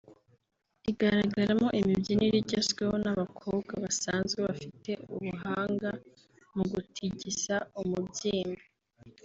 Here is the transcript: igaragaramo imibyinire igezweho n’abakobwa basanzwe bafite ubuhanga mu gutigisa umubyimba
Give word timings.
igaragaramo 0.91 1.67
imibyinire 1.79 2.35
igezweho 2.39 2.95
n’abakobwa 3.03 3.73
basanzwe 3.83 4.39
bafite 4.47 4.91
ubuhanga 5.13 5.89
mu 6.55 6.63
gutigisa 6.71 7.55
umubyimba 7.81 8.63